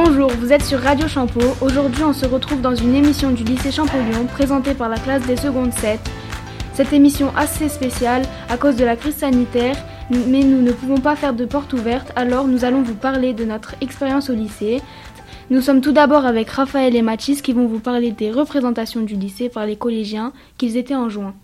Bonjour, 0.00 0.30
vous 0.30 0.52
êtes 0.52 0.62
sur 0.62 0.78
Radio 0.78 1.08
Champeau. 1.08 1.40
Aujourd'hui, 1.60 2.04
on 2.04 2.12
se 2.12 2.24
retrouve 2.24 2.60
dans 2.60 2.76
une 2.76 2.94
émission 2.94 3.32
du 3.32 3.42
lycée 3.42 3.72
Champollion 3.72 4.26
présentée 4.32 4.72
par 4.72 4.88
la 4.88 4.96
classe 4.96 5.26
des 5.26 5.36
secondes 5.36 5.72
7. 5.72 5.98
Cette 6.72 6.92
émission 6.92 7.32
assez 7.36 7.68
spéciale 7.68 8.22
à 8.48 8.56
cause 8.56 8.76
de 8.76 8.84
la 8.84 8.94
crise 8.94 9.16
sanitaire, 9.16 9.74
mais 10.08 10.44
nous 10.44 10.62
ne 10.62 10.70
pouvons 10.70 10.98
pas 10.98 11.16
faire 11.16 11.34
de 11.34 11.44
porte 11.44 11.72
ouverte, 11.72 12.12
alors 12.14 12.46
nous 12.46 12.64
allons 12.64 12.82
vous 12.82 12.94
parler 12.94 13.32
de 13.32 13.44
notre 13.44 13.74
expérience 13.80 14.30
au 14.30 14.34
lycée. 14.34 14.80
Nous 15.50 15.62
sommes 15.62 15.80
tout 15.80 15.90
d'abord 15.90 16.26
avec 16.26 16.48
Raphaël 16.48 16.94
et 16.94 17.02
Mathis 17.02 17.42
qui 17.42 17.52
vont 17.52 17.66
vous 17.66 17.80
parler 17.80 18.12
des 18.12 18.30
représentations 18.30 19.00
du 19.00 19.16
lycée 19.16 19.48
par 19.48 19.66
les 19.66 19.74
collégiens 19.74 20.32
qu'ils 20.58 20.76
étaient 20.76 20.94
en 20.94 21.08
juin. 21.08 21.34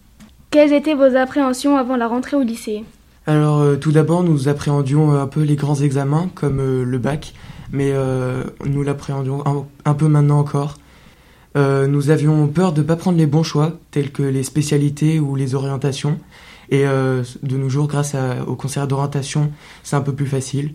Quelles 0.53 0.73
étaient 0.73 0.95
vos 0.95 1.17
appréhensions 1.17 1.77
avant 1.77 1.97
la 1.97 2.07
rentrée 2.07 2.37
au 2.37 2.43
lycée? 2.43 2.85
Alors 3.27 3.59
euh, 3.63 3.75
tout 3.75 3.91
d'abord 3.91 4.23
nous 4.23 4.49
appréhendions 4.49 5.11
un 5.11 5.27
peu 5.27 5.43
les 5.43 5.57
grands 5.57 5.81
examens 5.81 6.29
comme 6.37 6.61
euh, 6.61 6.85
le 6.85 6.99
bac, 6.99 7.33
mais 7.75 7.91
euh, 7.93 8.45
nous 8.65 8.83
l'appréhendions 8.83 9.67
un, 9.85 9.95
peu 9.95 10.09
maintenant 10.09 10.39
encore. 10.39 10.79
nous 11.55 12.11
avions 12.11 12.47
peur 12.49 12.73
de 12.73 12.81
ne 12.81 12.87
pas 12.87 12.97
prendre 12.97 13.19
les 13.19 13.27
bons 13.27 13.43
choix 13.43 13.79
tels 13.91 14.11
que 14.11 14.23
les 14.23 14.43
spécialités 14.43 15.21
ou 15.21 15.37
les 15.37 15.55
orientations 15.55 16.19
et 16.71 16.85
de 16.85 17.57
nos 17.57 17.69
jours 17.69 17.89
grâce 17.89 18.17
au 18.47 18.57
conseil 18.57 18.87
d'orientation 18.87 19.53
c'est 19.83 19.97
un 19.97 20.01
peu 20.01 20.15
plus 20.15 20.27
facile. 20.27 20.75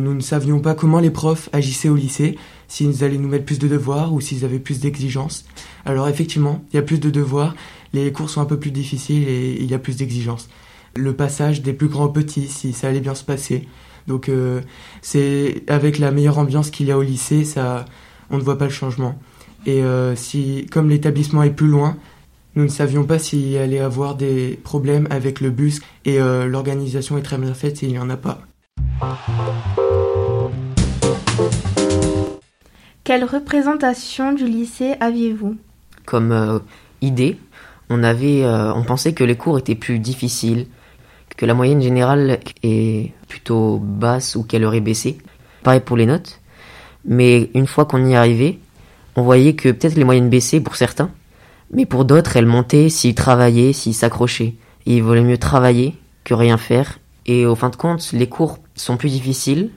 Nous 0.00 0.14
ne 0.14 0.20
savions 0.20 0.58
pas 0.58 0.74
comment 0.74 0.98
les 0.98 1.10
profs 1.10 1.48
agissaient 1.52 1.88
au 1.88 1.94
lycée, 1.94 2.36
s'ils 2.66 3.04
allaient 3.04 3.16
nous 3.16 3.28
mettre 3.28 3.44
plus 3.44 3.60
de 3.60 3.68
devoirs 3.68 4.12
ou 4.12 4.20
s'ils 4.20 4.44
avaient 4.44 4.58
plus 4.58 4.80
d'exigences. 4.80 5.44
Alors 5.84 6.08
effectivement, 6.08 6.64
il 6.72 6.76
y 6.76 6.78
a 6.80 6.82
plus 6.82 6.98
de 6.98 7.10
devoirs, 7.10 7.54
les 7.92 8.10
cours 8.10 8.28
sont 8.28 8.40
un 8.40 8.44
peu 8.46 8.58
plus 8.58 8.72
difficiles 8.72 9.28
et 9.28 9.56
il 9.60 9.70
y 9.70 9.74
a 9.74 9.78
plus 9.78 9.96
d'exigences. 9.96 10.48
Le 10.96 11.14
passage 11.14 11.62
des 11.62 11.72
plus 11.72 11.86
grands 11.86 12.06
aux 12.06 12.12
petits, 12.12 12.48
si 12.48 12.72
ça 12.72 12.88
allait 12.88 13.00
bien 13.00 13.14
se 13.14 13.22
passer. 13.22 13.68
Donc 14.06 14.28
euh, 14.28 14.60
c'est 15.02 15.62
avec 15.68 15.98
la 15.98 16.10
meilleure 16.10 16.38
ambiance 16.38 16.70
qu'il 16.70 16.86
y 16.86 16.92
a 16.92 16.98
au 16.98 17.02
lycée, 17.02 17.44
ça, 17.44 17.84
on 18.30 18.36
ne 18.36 18.42
voit 18.42 18.58
pas 18.58 18.66
le 18.66 18.70
changement. 18.70 19.18
Et 19.66 19.82
euh, 19.82 20.14
si, 20.14 20.66
comme 20.70 20.90
l'établissement 20.90 21.42
est 21.42 21.50
plus 21.50 21.68
loin, 21.68 21.96
nous 22.56 22.64
ne 22.64 22.68
savions 22.68 23.04
pas 23.04 23.18
s'il 23.18 23.56
allait 23.56 23.80
avoir 23.80 24.14
des 24.14 24.60
problèmes 24.62 25.08
avec 25.10 25.40
le 25.40 25.50
bus 25.50 25.80
et 26.04 26.20
euh, 26.20 26.46
l'organisation 26.46 27.18
est 27.18 27.22
très 27.22 27.38
bien 27.38 27.54
faite 27.54 27.78
s'il 27.78 27.88
n'y 27.88 27.98
en 27.98 28.10
a 28.10 28.16
pas. 28.16 28.40
Quelle 33.02 33.24
représentation 33.24 34.32
du 34.32 34.46
lycée 34.46 34.94
aviez-vous? 35.00 35.56
Comme 36.06 36.32
euh, 36.32 36.58
idée, 37.00 37.38
on 37.90 38.02
avait, 38.02 38.44
euh, 38.44 38.72
on 38.72 38.82
pensait 38.84 39.14
que 39.14 39.24
les 39.24 39.36
cours 39.36 39.58
étaient 39.58 39.74
plus 39.74 39.98
difficiles, 39.98 40.66
que 41.36 41.46
la 41.46 41.54
moyenne 41.54 41.82
générale 41.82 42.40
est 42.62 43.12
plutôt 43.28 43.78
basse 43.78 44.36
ou 44.36 44.44
qu'elle 44.44 44.64
aurait 44.64 44.80
baissé. 44.80 45.18
Pareil 45.62 45.80
pour 45.80 45.96
les 45.96 46.06
notes. 46.06 46.40
Mais 47.04 47.50
une 47.54 47.66
fois 47.66 47.84
qu'on 47.84 48.04
y 48.06 48.14
arrivé, 48.14 48.60
on 49.16 49.22
voyait 49.22 49.54
que 49.54 49.70
peut-être 49.70 49.96
les 49.96 50.04
moyennes 50.04 50.30
baissaient 50.30 50.60
pour 50.60 50.76
certains, 50.76 51.10
mais 51.72 51.86
pour 51.86 52.04
d'autres 52.04 52.36
elles 52.36 52.46
montaient 52.46 52.88
s'ils 52.88 53.14
travaillaient, 53.14 53.72
s'ils 53.72 53.94
s'accrochaient. 53.94 54.54
il 54.86 55.02
valait 55.02 55.22
mieux 55.22 55.38
travailler 55.38 55.96
que 56.24 56.34
rien 56.34 56.56
faire. 56.56 56.98
Et 57.26 57.46
au 57.46 57.54
fin 57.54 57.70
de 57.70 57.76
compte, 57.76 58.12
les 58.12 58.28
cours 58.28 58.58
sont 58.74 58.96
plus 58.96 59.10
difficiles, 59.10 59.70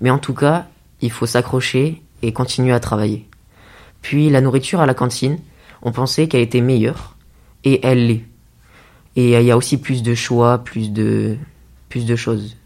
mais 0.00 0.10
en 0.10 0.18
tout 0.18 0.34
cas, 0.34 0.66
il 1.00 1.10
faut 1.10 1.26
s'accrocher 1.26 2.02
et 2.22 2.32
continuer 2.32 2.72
à 2.72 2.80
travailler. 2.80 3.28
Puis 4.02 4.30
la 4.30 4.40
nourriture 4.40 4.80
à 4.80 4.86
la 4.86 4.94
cantine, 4.94 5.38
on 5.82 5.92
pensait 5.92 6.28
qu'elle 6.28 6.42
était 6.42 6.60
meilleure, 6.60 7.16
et 7.64 7.84
elle 7.84 8.06
l'est. 8.06 8.24
Et 9.16 9.32
il 9.32 9.44
y 9.44 9.50
a 9.50 9.56
aussi 9.56 9.78
plus 9.78 10.02
de 10.02 10.14
choix, 10.14 10.58
plus 10.58 10.92
de, 10.92 11.36
plus 11.88 12.04
de 12.06 12.16
choses. 12.16 12.56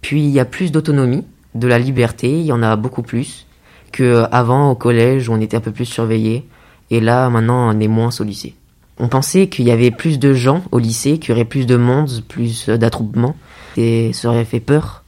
Puis 0.00 0.24
il 0.24 0.30
y 0.30 0.40
a 0.40 0.44
plus 0.44 0.72
d'autonomie, 0.72 1.24
de 1.54 1.68
la 1.68 1.78
liberté, 1.78 2.30
il 2.30 2.44
y 2.46 2.52
en 2.52 2.62
a 2.62 2.76
beaucoup 2.76 3.02
plus 3.02 3.46
qu'avant 3.92 4.70
au 4.70 4.74
collège 4.74 5.28
où 5.28 5.32
on 5.32 5.40
était 5.40 5.56
un 5.56 5.60
peu 5.60 5.72
plus 5.72 5.86
surveillé, 5.86 6.46
et 6.90 7.00
là 7.00 7.30
maintenant 7.30 7.74
on 7.74 7.80
est 7.80 7.88
moins 7.88 8.10
au 8.18 8.24
lycée. 8.24 8.54
On 8.98 9.08
pensait 9.08 9.48
qu'il 9.48 9.66
y 9.66 9.70
avait 9.70 9.90
plus 9.90 10.18
de 10.18 10.34
gens 10.34 10.62
au 10.72 10.78
lycée, 10.78 11.18
qu'il 11.18 11.30
y 11.30 11.32
aurait 11.32 11.44
plus 11.44 11.66
de 11.66 11.76
monde, 11.76 12.10
plus 12.28 12.68
d'attroupements, 12.68 13.36
et 13.76 14.12
ça 14.12 14.28
aurait 14.28 14.44
fait 14.44 14.60
peur. 14.60 15.04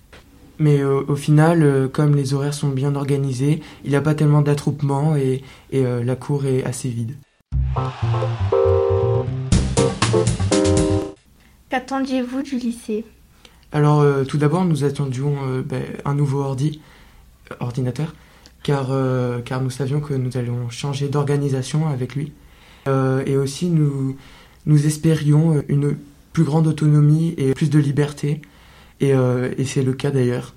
Mais 0.58 0.80
euh, 0.80 1.02
au 1.06 1.14
final, 1.14 1.62
euh, 1.62 1.88
comme 1.88 2.16
les 2.16 2.34
horaires 2.34 2.54
sont 2.54 2.68
bien 2.68 2.96
organisés, 2.96 3.60
il 3.84 3.90
n'y 3.90 3.96
a 3.96 4.00
pas 4.00 4.14
tellement 4.14 4.42
d'attroupements 4.42 5.14
et, 5.16 5.42
euh, 5.74 6.02
la 6.02 6.16
cour 6.16 6.46
est 6.46 6.64
assez 6.64 6.88
vide. 6.88 7.14
Qu'attendiez-vous 11.70 12.42
du 12.42 12.58
lycée? 12.58 13.04
Alors 13.72 14.02
tout 14.26 14.38
d'abord, 14.38 14.64
nous 14.64 14.84
attendions 14.84 15.34
ben, 15.66 15.82
un 16.06 16.14
nouveau 16.14 16.40
ordi, 16.40 16.80
ordinateur, 17.60 18.14
car, 18.62 18.88
car 19.44 19.60
nous 19.60 19.68
savions 19.68 20.00
que 20.00 20.14
nous 20.14 20.38
allions 20.38 20.70
changer 20.70 21.08
d'organisation 21.08 21.86
avec 21.86 22.14
lui. 22.14 22.32
et 22.86 23.36
aussi, 23.36 23.66
nous, 23.68 24.16
nous 24.64 24.86
espérions 24.86 25.62
une 25.68 25.98
plus 26.32 26.44
grande 26.44 26.66
autonomie 26.66 27.34
et 27.36 27.52
plus 27.52 27.68
de 27.68 27.78
liberté 27.78 28.40
euh, 29.02 29.50
et, 29.56 29.64
c'est 29.64 29.82
le 29.82 29.92
cas 29.92 30.10
d'ailleurs. 30.10 30.54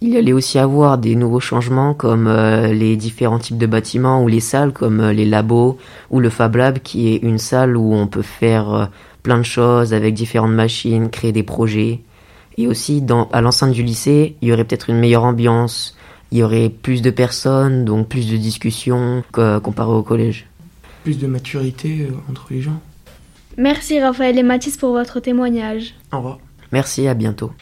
Il 0.00 0.16
allait 0.16 0.32
aussi 0.32 0.58
avoir 0.58 0.96
des 0.96 1.14
nouveaux 1.14 1.40
changements 1.40 1.92
comme 1.92 2.26
euh, 2.26 2.72
les 2.72 2.96
différents 2.96 3.38
types 3.38 3.58
de 3.58 3.66
bâtiments 3.66 4.22
ou 4.22 4.28
les 4.28 4.40
salles 4.40 4.72
comme 4.72 5.00
euh, 5.00 5.12
les 5.12 5.26
labos 5.26 5.76
ou 6.10 6.20
le 6.20 6.30
Fab 6.30 6.56
Lab 6.56 6.78
qui 6.78 7.12
est 7.12 7.18
une 7.18 7.38
salle 7.38 7.76
où 7.76 7.94
on 7.94 8.06
peut 8.06 8.22
faire 8.22 8.90
plein 9.22 9.38
de 9.38 9.44
choses 9.44 9.94
avec 9.94 10.14
différentes 10.14 10.52
machines, 10.52 11.10
créer 11.10 11.32
des 11.32 11.42
projets. 11.42 12.00
Et 12.58 12.66
aussi 12.66 13.00
dans, 13.00 13.28
à 13.32 13.40
l'enceinte 13.40 13.72
du 13.72 13.82
lycée, 13.82 14.36
il 14.42 14.48
y 14.48 14.52
aurait 14.52 14.64
peut-être 14.64 14.90
une 14.90 14.98
meilleure 14.98 15.24
ambiance, 15.24 15.96
il 16.30 16.38
y 16.38 16.42
aurait 16.42 16.68
plus 16.68 17.02
de 17.02 17.10
personnes, 17.10 17.84
donc 17.84 18.08
plus 18.08 18.30
de 18.30 18.36
discussions 18.36 19.22
comparé 19.32 19.92
au 19.92 20.02
collège. 20.02 20.46
Plus 21.04 21.18
de 21.18 21.26
maturité 21.26 22.08
entre 22.28 22.48
les 22.50 22.60
gens. 22.60 22.80
Merci 23.56 24.00
Raphaël 24.00 24.38
et 24.38 24.42
Mathis 24.42 24.76
pour 24.76 24.92
votre 24.92 25.20
témoignage. 25.20 25.94
Au 26.12 26.18
revoir. 26.18 26.38
Merci, 26.72 27.08
à 27.08 27.14
bientôt. 27.14 27.52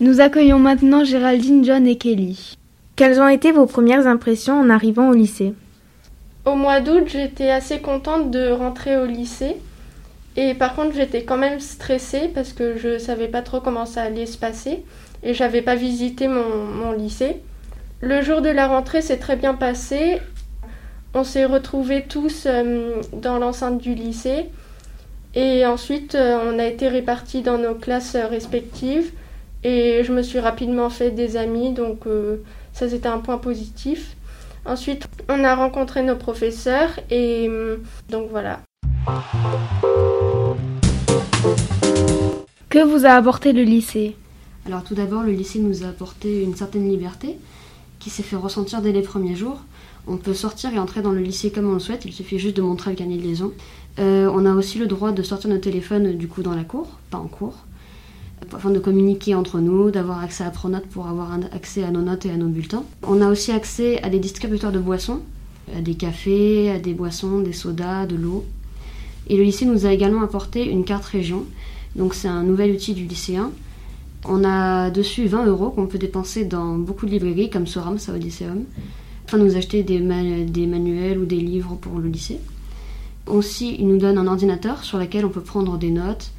Nous 0.00 0.20
accueillons 0.20 0.58
maintenant 0.58 1.04
Géraldine, 1.04 1.64
John 1.64 1.86
et 1.86 1.96
Kelly. 1.96 2.58
Quelles 2.96 3.20
ont 3.20 3.28
été 3.28 3.52
vos 3.52 3.66
premières 3.66 4.06
impressions 4.06 4.60
en 4.60 4.70
arrivant 4.70 5.10
au 5.10 5.14
lycée? 5.14 5.54
Au 6.44 6.54
mois 6.54 6.80
d'août, 6.80 7.04
j'étais 7.06 7.50
assez 7.50 7.80
contente 7.80 8.30
de 8.30 8.50
rentrer 8.50 8.96
au 8.98 9.06
lycée. 9.06 9.56
Et 10.36 10.54
par 10.54 10.74
contre, 10.74 10.94
j'étais 10.94 11.24
quand 11.24 11.36
même 11.36 11.60
stressée 11.60 12.30
parce 12.34 12.52
que 12.52 12.76
je 12.76 12.88
ne 12.88 12.98
savais 12.98 13.28
pas 13.28 13.42
trop 13.42 13.60
comment 13.60 13.86
ça 13.86 14.02
allait 14.02 14.26
se 14.26 14.36
passer 14.36 14.84
et 15.22 15.32
j'avais 15.32 15.62
pas 15.62 15.76
visité 15.76 16.28
mon, 16.28 16.92
lycée. 16.92 17.40
Le 18.00 18.20
jour 18.20 18.42
de 18.42 18.50
la 18.50 18.66
rentrée 18.66 19.00
s'est 19.00 19.18
très 19.18 19.36
bien 19.36 19.54
passé. 19.54 20.20
On 21.14 21.24
s'est 21.24 21.44
retrouvés 21.44 22.02
tous 22.02 22.44
euh, 22.46 23.00
dans 23.12 23.38
l'enceinte 23.38 23.78
du 23.78 23.94
lycée 23.94 24.46
et 25.34 25.66
ensuite, 25.66 26.14
euh, 26.14 26.38
on 26.44 26.58
a 26.58 26.66
été 26.66 26.88
répartis 26.88 27.42
dans 27.42 27.58
nos 27.58 27.74
classes 27.74 28.16
respectives. 28.16 29.12
Et 29.64 30.04
je 30.04 30.12
me 30.12 30.22
suis 30.22 30.38
rapidement 30.38 30.90
fait 30.90 31.10
des 31.10 31.36
amis, 31.36 31.72
donc 31.72 32.06
euh, 32.06 32.36
ça 32.72 32.88
c'était 32.88 33.08
un 33.08 33.18
point 33.18 33.38
positif. 33.38 34.14
Ensuite, 34.66 35.08
on 35.28 35.44
a 35.44 35.54
rencontré 35.54 36.02
nos 36.02 36.16
professeurs 36.16 36.98
et 37.10 37.46
euh, 37.50 37.76
donc 38.08 38.30
voilà. 38.30 38.60
Que 42.70 42.82
vous 42.82 43.04
a 43.04 43.10
apporté 43.10 43.52
le 43.52 43.62
lycée? 43.62 44.16
Alors 44.66 44.82
tout 44.82 44.94
d'abord, 44.94 45.22
le 45.22 45.32
lycée 45.32 45.58
nous 45.58 45.84
a 45.84 45.88
apporté 45.88 46.42
une 46.42 46.56
certaine 46.56 46.88
liberté 46.88 47.36
qui 47.98 48.08
s'est 48.08 48.22
fait 48.22 48.36
ressentir 48.36 48.80
dès 48.80 48.92
les 48.92 49.02
premiers 49.02 49.36
jours. 49.36 49.60
On 50.06 50.16
peut 50.16 50.34
sortir 50.34 50.72
et 50.72 50.78
entrer 50.78 51.02
dans 51.02 51.12
le 51.12 51.20
lycée 51.20 51.50
comme 51.50 51.68
on 51.68 51.74
le 51.74 51.78
souhaite, 51.78 52.06
il 52.06 52.12
suffit 52.12 52.38
juste 52.38 52.56
de 52.56 52.62
montrer 52.62 52.90
le 52.90 52.96
carnet 52.96 53.16
de 53.16 53.22
liaison. 53.22 53.52
Euh, 53.98 54.30
on 54.32 54.46
a 54.46 54.54
aussi 54.54 54.78
le 54.78 54.86
droit 54.86 55.12
de 55.12 55.22
sortir 55.22 55.50
nos 55.50 55.58
téléphones 55.58 56.16
du 56.16 56.26
coup 56.26 56.42
dans 56.42 56.54
la 56.54 56.64
cour, 56.64 56.98
pas 57.10 57.18
en 57.18 57.26
cours, 57.26 57.64
afin 58.54 58.70
de 58.70 58.78
communiquer 58.78 59.34
entre 59.34 59.58
nous, 59.58 59.90
d'avoir 59.90 60.22
accès 60.22 60.44
à 60.44 60.50
Pronote 60.50 60.86
pour 60.86 61.06
avoir 61.06 61.32
accès 61.52 61.82
à 61.82 61.90
nos 61.90 62.02
notes 62.02 62.26
et 62.26 62.30
à 62.30 62.36
nos 62.36 62.48
bulletins. 62.48 62.84
On 63.02 63.20
a 63.20 63.28
aussi 63.30 63.50
accès 63.52 64.02
à 64.02 64.10
des 64.10 64.18
distributeurs 64.18 64.72
de 64.72 64.78
boissons, 64.78 65.20
à 65.76 65.80
des 65.80 65.94
cafés, 65.94 66.70
à 66.70 66.78
des 66.78 66.94
boissons, 66.94 67.40
des 67.40 67.52
sodas, 67.52 68.06
de 68.06 68.16
l'eau. 68.16 68.44
Et 69.28 69.36
le 69.36 69.42
lycée 69.42 69.64
nous 69.64 69.86
a 69.86 69.92
également 69.92 70.22
apporté 70.22 70.64
une 70.64 70.84
carte 70.84 71.06
région, 71.06 71.44
donc 71.96 72.14
c'est 72.14 72.28
un 72.28 72.42
nouvel 72.42 72.72
outil 72.72 72.92
du 72.92 73.04
lycéen. 73.04 73.50
On 74.26 74.44
a 74.44 74.90
dessus 74.90 75.26
20 75.26 75.46
euros 75.46 75.70
qu'on 75.70 75.86
peut 75.86 75.98
dépenser 75.98 76.44
dans 76.44 76.76
beaucoup 76.76 77.06
de 77.06 77.10
librairies 77.10 77.50
comme 77.50 77.66
Soram, 77.66 77.96
Lycéum, 78.16 78.64
afin 79.26 79.38
de 79.38 79.44
nous 79.44 79.56
acheter 79.56 79.82
des 79.82 79.98
manuels 80.00 81.18
ou 81.18 81.24
des 81.24 81.40
livres 81.40 81.76
pour 81.80 81.98
le 81.98 82.08
lycée. 82.08 82.38
Aussi, 83.26 83.76
il 83.78 83.88
nous 83.88 83.96
donne 83.96 84.18
un 84.18 84.26
ordinateur 84.26 84.84
sur 84.84 84.98
lequel 84.98 85.24
on 85.24 85.30
peut 85.30 85.40
prendre 85.40 85.78
des 85.78 85.90
notes, 85.90 86.32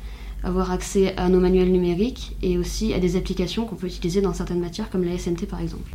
avoir 0.46 0.72
accès 0.72 1.16
à 1.18 1.28
nos 1.28 1.40
manuels 1.40 1.72
numériques 1.72 2.38
et 2.42 2.58
aussi 2.58 2.94
à 2.94 3.00
des 3.00 3.18
applications 3.18 3.66
qu'on 3.66 3.76
peut 3.76 3.88
utiliser 3.88 4.22
dans 4.22 4.34
certaines 4.34 4.62
matières 4.62 4.90
comme 4.90 5.04
la 5.04 5.18
SNT 5.18 5.48
par 5.50 5.60
exemple. 5.60 5.92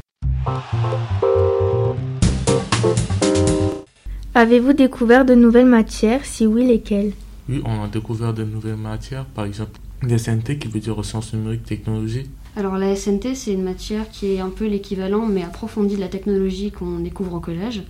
Avez-vous 4.35 4.73
découvert 4.73 5.25
de 5.25 5.35
nouvelles 5.35 5.67
matières? 5.67 6.25
Si 6.25 6.47
oui, 6.47 6.67
lesquelles? 6.67 7.13
Oui, 7.49 7.63
on 7.65 7.83
a 7.83 7.89
découvert 7.89 8.35
de 8.35 8.45
nouvelles 8.45 8.77
matières, 8.77 9.25
par 9.25 9.45
exemple 9.45 9.79
SNT 10.03 10.59
qui 10.59 10.69
veut 10.69 10.81
dire 10.81 11.05
sciences 11.05 11.35
numériques, 11.35 11.65
technologie. 11.65 12.27
Alors 12.57 12.77
la 12.77 12.97
SNT, 12.97 13.35
c'est 13.35 13.53
une 13.53 13.63
matière 13.63 14.11
qui 14.11 14.35
est 14.35 14.41
un 14.41 14.49
peu 14.49 14.67
l'équivalent, 14.67 15.27
mais 15.27 15.43
approfondie 15.43 15.97
de 15.97 16.01
la 16.01 16.09
technologie 16.09 16.73
qu'on 16.73 16.99
découvre 16.99 17.35
au 17.35 17.41
collège. 17.41 17.83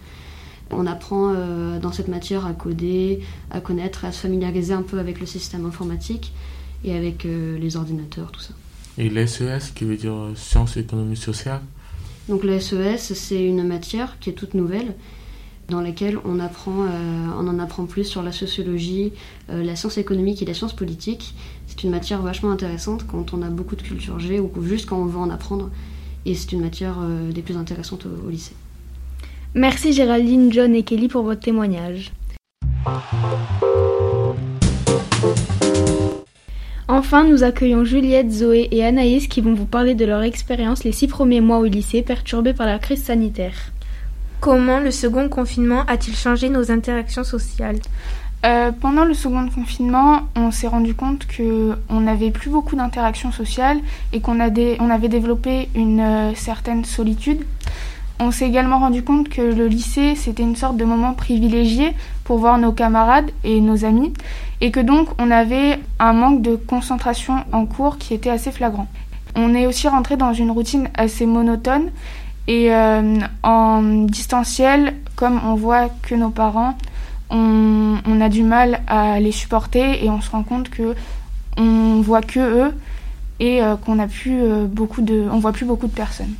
On 0.72 0.86
apprend 0.86 1.32
euh, 1.34 1.78
dans 1.78 1.92
cette 1.92 2.08
matière 2.08 2.46
à 2.46 2.52
coder, 2.52 3.20
à 3.50 3.60
connaître, 3.60 4.04
à 4.04 4.12
se 4.12 4.20
familiariser 4.20 4.72
un 4.72 4.82
peu 4.82 4.98
avec 4.98 5.20
le 5.20 5.26
système 5.26 5.66
informatique 5.66 6.32
et 6.84 6.94
avec 6.94 7.26
euh, 7.26 7.58
les 7.58 7.76
ordinateurs, 7.76 8.30
tout 8.30 8.40
ça. 8.40 8.54
Et 8.98 9.08
l'SES, 9.08 9.72
qui 9.74 9.84
veut 9.84 9.96
dire 9.96 10.14
sciences, 10.36 10.76
économie 10.76 11.16
sociale? 11.16 11.60
Donc 12.28 12.44
la 12.44 12.60
SES, 12.60 13.14
c'est 13.14 13.44
une 13.44 13.66
matière 13.66 14.18
qui 14.20 14.30
est 14.30 14.34
toute 14.34 14.54
nouvelle, 14.54 14.94
dans 15.68 15.80
laquelle 15.80 16.18
on, 16.24 16.38
apprend, 16.38 16.84
euh, 16.84 17.26
on 17.38 17.48
en 17.48 17.58
apprend 17.58 17.86
plus 17.86 18.04
sur 18.04 18.22
la 18.22 18.32
sociologie, 18.32 19.12
la 19.48 19.76
science 19.76 19.98
économique 19.98 20.42
et 20.42 20.44
la 20.44 20.54
science 20.54 20.74
politique. 20.74 21.34
C'est 21.66 21.82
une 21.82 21.90
matière 21.90 22.22
vachement 22.22 22.50
intéressante 22.50 23.06
quand 23.06 23.34
on 23.34 23.42
a 23.42 23.48
beaucoup 23.48 23.76
de 23.76 23.82
culture 23.82 24.18
G 24.18 24.40
ou 24.40 24.50
juste 24.62 24.86
quand 24.86 24.98
on 24.98 25.06
veut 25.06 25.18
en 25.18 25.30
apprendre. 25.30 25.70
Et 26.26 26.34
c'est 26.34 26.52
une 26.52 26.60
matière 26.60 26.98
des 27.32 27.42
plus 27.42 27.56
intéressantes 27.56 28.06
au 28.06 28.28
lycée. 28.28 28.54
Merci 29.54 29.92
Géraldine, 29.92 30.52
John 30.52 30.76
et 30.76 30.84
Kelly 30.84 31.08
pour 31.08 31.22
votre 31.24 31.40
témoignage. 31.40 32.12
Enfin, 36.86 37.24
nous 37.24 37.42
accueillons 37.42 37.84
Juliette, 37.84 38.30
Zoé 38.30 38.68
et 38.70 38.84
Anaïs 38.84 39.26
qui 39.26 39.40
vont 39.40 39.54
vous 39.54 39.66
parler 39.66 39.96
de 39.96 40.04
leur 40.04 40.22
expérience 40.22 40.84
les 40.84 40.92
six 40.92 41.08
premiers 41.08 41.40
mois 41.40 41.58
au 41.58 41.64
lycée 41.64 42.02
perturbés 42.02 42.52
par 42.54 42.66
la 42.66 42.78
crise 42.78 43.02
sanitaire. 43.02 43.72
Comment 44.40 44.78
le 44.78 44.92
second 44.92 45.28
confinement 45.28 45.84
a-t-il 45.86 46.16
changé 46.16 46.48
nos 46.48 46.70
interactions 46.70 47.24
sociales? 47.24 47.78
Euh, 48.46 48.70
pendant 48.72 49.04
le 49.04 49.14
second 49.14 49.48
confinement, 49.48 50.28
on 50.34 50.50
s'est 50.50 50.68
rendu 50.68 50.94
compte 50.94 51.26
qu'on 51.26 52.00
n'avait 52.00 52.30
plus 52.30 52.48
beaucoup 52.48 52.74
d'interactions 52.74 53.32
sociales 53.32 53.78
et 54.12 54.20
qu'on 54.20 54.38
on 54.38 54.90
avait 54.90 55.08
développé 55.08 55.68
une 55.74 56.00
euh, 56.00 56.34
certaine 56.34 56.84
solitude. 56.84 57.44
On 58.22 58.30
s'est 58.30 58.46
également 58.46 58.78
rendu 58.78 59.02
compte 59.02 59.30
que 59.30 59.40
le 59.40 59.66
lycée, 59.66 60.14
c'était 60.14 60.42
une 60.42 60.54
sorte 60.54 60.76
de 60.76 60.84
moment 60.84 61.14
privilégié 61.14 61.94
pour 62.22 62.36
voir 62.36 62.58
nos 62.58 62.70
camarades 62.70 63.30
et 63.44 63.62
nos 63.62 63.86
amis, 63.86 64.12
et 64.60 64.70
que 64.70 64.78
donc 64.78 65.08
on 65.18 65.30
avait 65.30 65.80
un 65.98 66.12
manque 66.12 66.42
de 66.42 66.54
concentration 66.54 67.44
en 67.50 67.64
cours 67.64 67.96
qui 67.96 68.12
était 68.12 68.28
assez 68.28 68.52
flagrant. 68.52 68.88
On 69.36 69.54
est 69.54 69.66
aussi 69.66 69.88
rentré 69.88 70.18
dans 70.18 70.34
une 70.34 70.50
routine 70.50 70.90
assez 70.94 71.24
monotone, 71.24 71.90
et 72.46 72.74
euh, 72.74 73.20
en 73.42 73.82
distanciel, 74.04 74.96
comme 75.16 75.40
on 75.42 75.54
voit 75.54 75.88
que 76.02 76.14
nos 76.14 76.30
parents, 76.30 76.76
on, 77.30 78.20
a 78.20 78.28
du 78.28 78.42
mal 78.42 78.82
à 78.86 79.18
les 79.18 79.32
supporter, 79.32 80.04
et 80.04 80.10
on 80.10 80.20
se 80.20 80.30
rend 80.30 80.42
compte 80.42 80.68
que 80.68 80.94
on 81.56 82.02
voit 82.02 82.20
que 82.20 82.40
eux, 82.40 82.74
et 83.38 83.62
euh, 83.62 83.76
qu'on 83.76 83.98
a 83.98 84.06
plus 84.06 84.42
euh, 84.42 84.66
beaucoup 84.66 85.00
de, 85.00 85.26
on 85.32 85.38
voit 85.38 85.52
plus 85.52 85.64
beaucoup 85.64 85.86
de 85.86 85.92
personnes. 85.92 86.34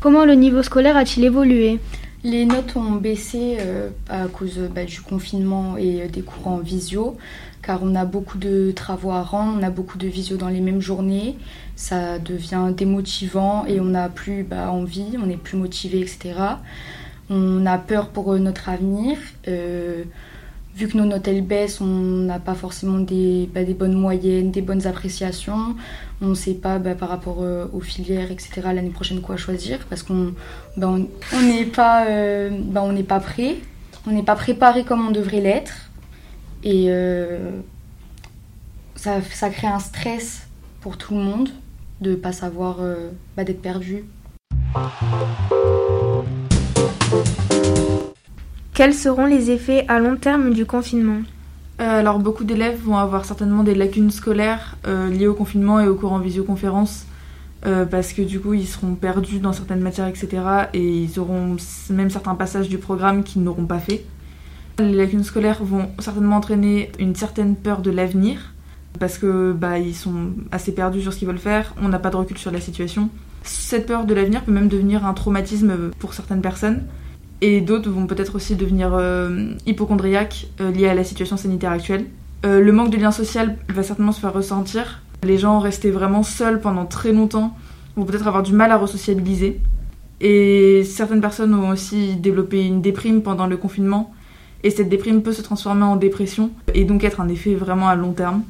Comment 0.00 0.24
le 0.24 0.32
niveau 0.32 0.62
scolaire 0.62 0.96
a-t-il 0.96 1.26
évolué 1.26 1.78
Les 2.24 2.46
notes 2.46 2.74
ont 2.74 2.92
baissé 2.92 3.58
euh, 3.60 3.90
à 4.08 4.28
cause 4.28 4.58
bah, 4.74 4.86
du 4.86 5.02
confinement 5.02 5.76
et 5.76 6.08
des 6.08 6.22
cours 6.22 6.48
en 6.48 6.56
visio, 6.56 7.18
car 7.60 7.80
on 7.82 7.94
a 7.94 8.06
beaucoup 8.06 8.38
de 8.38 8.72
travaux 8.74 9.10
à 9.10 9.22
rendre, 9.22 9.58
on 9.60 9.62
a 9.62 9.68
beaucoup 9.68 9.98
de 9.98 10.06
visio 10.06 10.38
dans 10.38 10.48
les 10.48 10.60
mêmes 10.60 10.80
journées, 10.80 11.36
ça 11.76 12.18
devient 12.18 12.72
démotivant 12.74 13.66
et 13.66 13.78
on 13.78 13.84
n'a 13.84 14.08
plus 14.08 14.42
bah, 14.42 14.70
envie, 14.70 15.18
on 15.22 15.26
n'est 15.26 15.36
plus 15.36 15.58
motivé, 15.58 16.00
etc. 16.00 16.32
On 17.28 17.66
a 17.66 17.76
peur 17.76 18.08
pour 18.08 18.34
notre 18.38 18.70
avenir. 18.70 19.18
Euh, 19.48 20.04
vu 20.74 20.88
que 20.88 20.96
nos 20.96 21.04
notes 21.04 21.28
baissent, 21.42 21.80
on 21.80 21.86
n'a 21.86 22.38
pas 22.38 22.54
forcément 22.54 22.98
des, 22.98 23.48
bah, 23.52 23.64
des, 23.64 23.74
bonnes 23.74 23.94
moyennes, 23.94 24.50
des 24.50 24.62
bonnes 24.62 24.86
appréciations. 24.86 25.76
On 26.22 26.28
ne 26.28 26.34
sait 26.34 26.54
pas 26.54 26.78
bah, 26.78 26.94
par 26.94 27.08
rapport 27.08 27.38
euh, 27.40 27.66
aux 27.72 27.80
filières, 27.80 28.30
etc. 28.30 28.62
l'année 28.64 28.90
prochaine 28.90 29.20
quoi 29.20 29.36
choisir 29.36 29.78
parce 29.88 30.02
qu'on 30.02 30.34
bah, 30.76 30.88
on 30.88 31.42
n'est 31.42 31.64
pas, 31.64 32.06
euh, 32.06 32.50
on 32.74 32.92
n'est 32.92 33.02
pas 33.02 33.20
prêt, 33.20 33.56
on 34.06 34.12
n'est 34.12 34.22
pas 34.22 34.36
préparé 34.36 34.84
comme 34.84 35.06
on 35.06 35.10
devrait 35.10 35.40
l'être 35.40 35.90
et 36.62 36.86
euh, 36.88 37.50
ça, 38.94 39.20
ça, 39.22 39.48
crée 39.50 39.66
un 39.66 39.78
stress 39.78 40.46
pour 40.80 40.98
tout 40.98 41.14
le 41.14 41.20
monde 41.20 41.48
de 42.00 42.14
pas 42.14 42.32
savoir 42.32 42.78
d'être 43.36 43.62
perdu. 43.62 44.04
Quels 48.80 48.94
seront 48.94 49.26
les 49.26 49.50
effets 49.50 49.84
à 49.88 49.98
long 49.98 50.16
terme 50.16 50.54
du 50.54 50.64
confinement 50.64 51.20
euh, 51.82 51.98
alors 52.00 52.18
beaucoup 52.18 52.44
d'élèves 52.44 52.80
vont 52.82 52.96
avoir 52.96 53.26
certainement 53.26 53.62
des 53.62 53.74
lacunes 53.74 54.10
scolaires 54.10 54.78
euh, 54.86 55.10
liées 55.10 55.26
au 55.26 55.34
confinement 55.34 55.80
et 55.80 55.86
au 55.86 55.94
cours 55.94 56.14
en 56.14 56.18
visioconférence 56.18 57.04
euh, 57.66 57.84
parce 57.84 58.14
que 58.14 58.22
du 58.22 58.40
coup 58.40 58.54
ils 58.54 58.66
seront 58.66 58.94
perdus 58.94 59.38
dans 59.38 59.52
certaines 59.52 59.80
matières 59.80 60.06
etc 60.06 60.30
et 60.72 60.82
ils 60.82 61.20
auront 61.20 61.56
même 61.90 62.08
certains 62.08 62.34
passages 62.34 62.70
du 62.70 62.78
programme 62.78 63.22
qu'ils 63.22 63.42
n'auront 63.42 63.66
pas 63.66 63.80
fait. 63.80 64.02
Les 64.78 64.94
lacunes 64.94 65.24
scolaires 65.24 65.62
vont 65.62 65.90
certainement 65.98 66.36
entraîner 66.36 66.90
une 66.98 67.14
certaine 67.14 67.56
peur 67.56 67.82
de 67.82 67.90
l'avenir 67.90 68.54
parce 68.98 69.18
que 69.18 69.52
bah, 69.52 69.78
ils 69.78 69.94
sont 69.94 70.30
assez 70.52 70.72
perdus 70.72 71.02
sur 71.02 71.12
ce 71.12 71.18
qu'ils 71.18 71.28
veulent 71.28 71.36
faire, 71.36 71.74
on 71.82 71.90
n'a 71.90 71.98
pas 71.98 72.08
de 72.08 72.16
recul 72.16 72.38
sur 72.38 72.50
la 72.50 72.62
situation. 72.62 73.10
Cette 73.42 73.84
peur 73.84 74.06
de 74.06 74.14
l'avenir 74.14 74.42
peut 74.42 74.52
même 74.52 74.68
devenir 74.68 75.04
un 75.04 75.12
traumatisme 75.12 75.90
pour 75.98 76.14
certaines 76.14 76.40
personnes 76.40 76.84
et 77.42 77.60
d'autres 77.60 77.90
vont 77.90 78.06
peut-être 78.06 78.34
aussi 78.34 78.54
devenir 78.54 78.90
euh, 78.92 79.52
hypochondriaques 79.66 80.48
euh, 80.60 80.70
liés 80.70 80.88
à 80.88 80.94
la 80.94 81.04
situation 81.04 81.36
sanitaire 81.36 81.72
actuelle. 81.72 82.04
Euh, 82.44 82.60
le 82.60 82.72
manque 82.72 82.90
de 82.90 82.96
lien 82.96 83.10
social 83.10 83.56
va 83.68 83.82
certainement 83.82 84.12
se 84.12 84.20
faire 84.20 84.32
ressentir. 84.32 85.02
Les 85.22 85.38
gens 85.38 85.58
restés 85.58 85.90
vraiment 85.90 86.22
seuls 86.22 86.60
pendant 86.60 86.86
très 86.86 87.12
longtemps 87.12 87.56
vont 87.96 88.04
peut-être 88.04 88.26
avoir 88.26 88.42
du 88.42 88.52
mal 88.52 88.70
à 88.72 88.76
resociabiliser. 88.76 89.60
Et 90.20 90.84
certaines 90.84 91.20
personnes 91.20 91.54
ont 91.54 91.70
aussi 91.70 92.16
développé 92.16 92.64
une 92.64 92.82
déprime 92.82 93.22
pendant 93.22 93.46
le 93.46 93.56
confinement. 93.56 94.12
Et 94.62 94.70
cette 94.70 94.90
déprime 94.90 95.22
peut 95.22 95.32
se 95.32 95.40
transformer 95.40 95.84
en 95.84 95.96
dépression 95.96 96.50
et 96.74 96.84
donc 96.84 97.04
être 97.04 97.20
un 97.20 97.28
effet 97.28 97.54
vraiment 97.54 97.88
à 97.88 97.96
long 97.96 98.12
terme. 98.12 98.42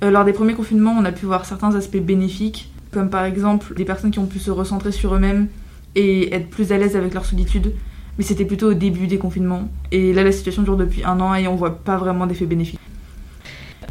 lors 0.00 0.24
des 0.24 0.32
premiers 0.32 0.54
confinements, 0.54 0.96
on 0.98 1.04
a 1.04 1.12
pu 1.12 1.26
voir 1.26 1.44
certains 1.44 1.74
aspects 1.74 1.98
bénéfiques, 1.98 2.70
comme 2.92 3.10
par 3.10 3.24
exemple 3.24 3.74
des 3.74 3.84
personnes 3.84 4.10
qui 4.10 4.18
ont 4.18 4.26
pu 4.26 4.38
se 4.38 4.50
recentrer 4.50 4.92
sur 4.92 5.14
eux-mêmes 5.14 5.48
et 5.94 6.34
être 6.34 6.48
plus 6.48 6.72
à 6.72 6.78
l'aise 6.78 6.96
avec 6.96 7.12
leur 7.12 7.26
solitude, 7.26 7.72
mais 8.18 8.24
c'était 8.24 8.44
plutôt 8.44 8.70
au 8.70 8.74
début 8.74 9.06
des 9.06 9.18
confinements. 9.18 9.68
Et 9.92 10.12
là, 10.12 10.24
la 10.24 10.32
situation 10.32 10.62
dure 10.62 10.76
depuis 10.76 11.04
un 11.04 11.20
an 11.20 11.34
et 11.34 11.46
on 11.48 11.54
voit 11.54 11.78
pas 11.78 11.96
vraiment 11.96 12.26
d'effet 12.26 12.46
bénéfique. 12.46 12.80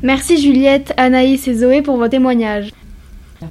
Merci 0.03 0.37
Juliette, 0.41 0.93
Anaïs 0.97 1.47
et 1.47 1.55
Zoé 1.55 1.81
pour 1.81 1.97
vos 1.97 2.07
témoignages. 2.07 2.73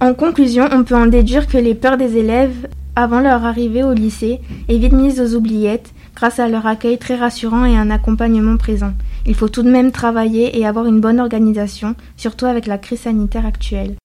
En 0.01 0.15
conclusion, 0.15 0.69
on 0.73 0.85
peut 0.85 0.97
en 0.97 1.07
déduire 1.07 1.47
que 1.47 1.59
les 1.59 1.75
peurs 1.75 1.97
des 1.97 2.17
élèves 2.17 2.69
avant 2.97 3.21
leur 3.21 3.45
arrivée 3.45 3.83
au 3.83 3.93
lycée 3.93 4.41
est 4.69 4.79
vite 4.79 4.93
mise 4.93 5.21
aux 5.21 5.37
oubliettes 5.37 5.93
grâce 6.15 6.39
à 6.39 6.49
leur 6.49 6.67
accueil 6.67 6.99
très 6.99 7.17
rassurant 7.17 7.65
et 7.65 7.77
un 7.77 7.91
accompagnement 7.91 8.57
présent. 8.57 8.93
Il 9.27 9.35
faut 9.35 9.49
tout 9.49 9.63
de 9.63 9.71
même 9.71 9.91
travailler 9.91 10.59
et 10.59 10.67
avoir 10.67 10.87
une 10.87 11.01
bonne 11.01 11.19
organisation, 11.19 11.95
surtout 12.17 12.47
avec 12.47 12.67
la 12.67 12.79
crise 12.79 13.01
sanitaire 13.01 13.47
actuelle. 13.47 13.97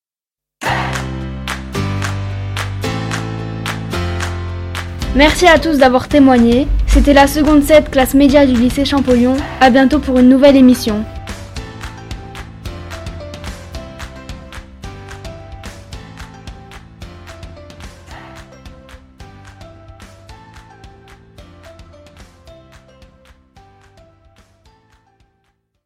Merci 5.16 5.48
à 5.48 5.58
tous 5.58 5.80
d'avoir 5.80 6.08
témoigné. 6.08 6.68
C'était 6.86 7.13
la 7.13 7.25
seconde 7.25 7.63
7 7.63 7.89
classe 7.89 8.13
média 8.13 8.46
du 8.46 8.54
lycée 8.54 8.86
Champollion. 8.86 9.36
À 9.60 9.72
bientôt 9.72 9.98
pour 9.98 10.20
une 10.20 10.30
nouvelle 10.30 10.56
émission. 10.56 11.04